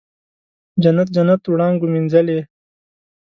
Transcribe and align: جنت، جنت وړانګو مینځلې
جنت، 0.83 1.07
جنت 1.15 1.41
وړانګو 1.47 1.87
مینځلې 1.93 2.39